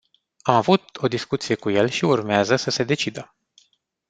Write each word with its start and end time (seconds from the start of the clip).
Am 0.41 0.55
avut 0.55 0.83
o 1.01 1.07
discuție 1.07 1.55
cu 1.55 1.69
el 1.69 1.89
și 1.89 2.05
urmează 2.05 2.55
să 2.55 2.69
se 2.69 2.83
decidă. 2.83 3.35